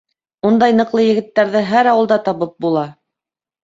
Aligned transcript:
—Ундай 0.49 0.73
ныҡлы 0.77 1.05
егеттәрҙе 1.05 1.63
һәр 1.71 1.93
ауылда 1.95 2.21
табып 2.27 2.61
була. 2.69 2.91